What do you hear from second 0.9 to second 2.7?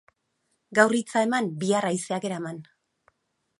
hitza eman, bihar haizeak eraman.